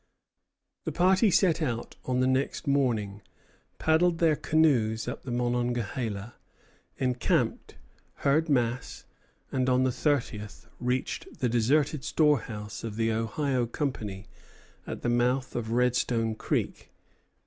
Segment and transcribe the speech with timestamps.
[0.83, 3.21] The party set out on the next morning,
[3.77, 6.33] paddled their canoes up the Monongahela,
[6.97, 7.75] encamped,
[8.25, 9.05] heard Mass;
[9.51, 14.25] and on the thirtieth reached the deserted storehouse of the Ohio Company
[14.87, 16.89] at the mouth of Redstone Creek.